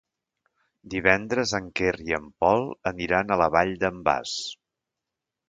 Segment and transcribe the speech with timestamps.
[0.93, 4.35] Divendres en Quer i en Pol aniran a la Vall d'en Bas.